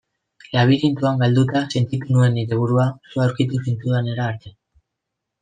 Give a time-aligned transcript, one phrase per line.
[0.53, 4.57] Labirintoan galduta sentitu nuen nire burua zu aurkitu zintudanera arte.